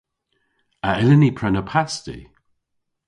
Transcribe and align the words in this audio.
A 0.87 0.89
yllyn 1.01 1.21
ni 1.23 1.31
prena 1.37 1.63
pasti? 1.71 2.17